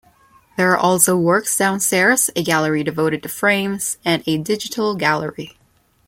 [0.57, 5.59] There are also works downstairs, a gallery devoted to frames, and a digital gallery.